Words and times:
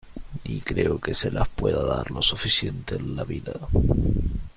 ni 0.43 0.61
creo 0.61 0.99
que 0.99 1.13
se 1.13 1.29
las 1.29 1.47
pueda 1.47 1.83
dar 1.85 2.09
lo 2.09 2.23
suficiente 2.23 2.95
en 2.95 3.15
la 3.15 3.23
vida. 3.23 3.53